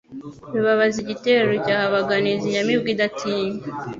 Rubabaza 0.53 0.97
igitero 1.03 1.41
rucyaha 1.51 1.83
abaganizi, 1.89 2.43
inyamibwa 2.45 2.89
idatinya 2.95 3.57